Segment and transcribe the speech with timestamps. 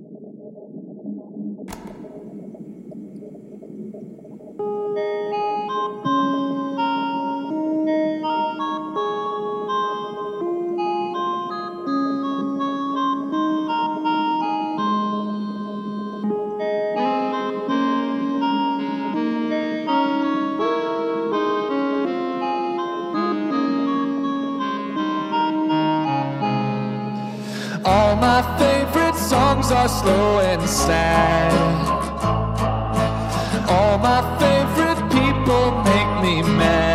[0.00, 0.22] Thank
[2.52, 2.57] you.
[29.78, 31.52] are slow and sad.
[33.70, 36.87] All my favorite people make me mad.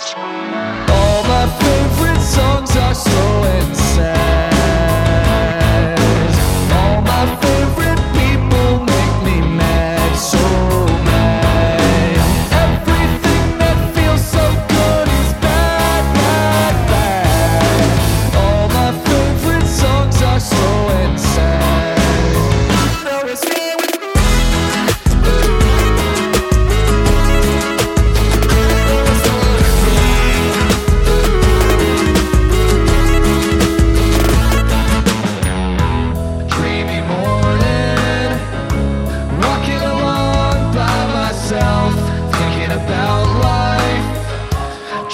[0.00, 3.87] All my favorite songs are so insane.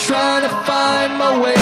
[0.07, 1.54] trying to find my way